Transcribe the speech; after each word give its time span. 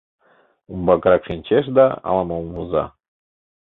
Умбакырак 0.71 1.21
шинчеш 1.27 1.65
да 1.77 1.85
ала-мом 2.07 2.45
воза. 2.55 2.85